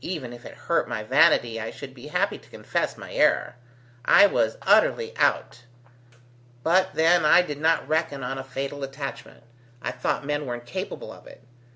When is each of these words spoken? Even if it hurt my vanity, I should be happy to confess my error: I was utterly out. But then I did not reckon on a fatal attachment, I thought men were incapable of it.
Even 0.00 0.32
if 0.32 0.44
it 0.44 0.56
hurt 0.66 0.88
my 0.88 1.04
vanity, 1.04 1.60
I 1.60 1.70
should 1.70 1.94
be 1.94 2.08
happy 2.08 2.38
to 2.38 2.50
confess 2.50 2.96
my 2.98 3.12
error: 3.12 3.54
I 4.04 4.26
was 4.26 4.58
utterly 4.62 5.16
out. 5.16 5.62
But 6.64 6.94
then 6.94 7.24
I 7.24 7.40
did 7.42 7.60
not 7.60 7.86
reckon 7.86 8.24
on 8.24 8.36
a 8.36 8.42
fatal 8.42 8.82
attachment, 8.82 9.44
I 9.80 9.92
thought 9.92 10.26
men 10.26 10.44
were 10.44 10.56
incapable 10.56 11.12
of 11.12 11.28
it. 11.28 11.42